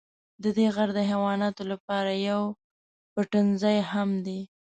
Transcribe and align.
ددې 0.43 0.67
غر 0.75 0.89
د 0.97 0.99
حیواناتو 1.09 1.63
لپاره 1.71 2.11
یو 2.29 2.41
پټنځای 3.13 3.77
هم 3.91 4.09
دی. 4.25 4.39